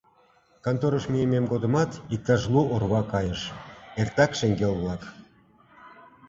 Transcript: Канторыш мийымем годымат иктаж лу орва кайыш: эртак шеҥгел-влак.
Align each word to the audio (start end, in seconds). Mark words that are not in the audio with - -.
Канторыш 0.65 1.05
мийымем 1.11 1.45
годымат 1.53 1.91
иктаж 2.13 2.41
лу 2.53 2.61
орва 2.75 3.01
кайыш: 3.13 3.41
эртак 4.01 4.31
шеҥгел-влак. 4.39 5.01